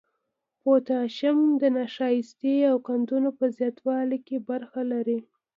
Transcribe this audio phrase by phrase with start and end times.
[0.61, 5.19] پوتاشیم د نشایستې او قندونو په زیاتوالي کې برخه لري.